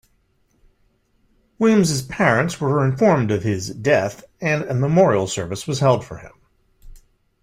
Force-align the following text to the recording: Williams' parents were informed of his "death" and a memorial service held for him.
Williams' 1.59 2.01
parents 2.01 2.59
were 2.59 2.83
informed 2.83 3.29
of 3.29 3.43
his 3.43 3.69
"death" 3.69 4.23
and 4.41 4.63
a 4.63 4.73
memorial 4.73 5.27
service 5.27 5.63
held 5.77 6.03
for 6.03 6.17
him. 6.17 6.31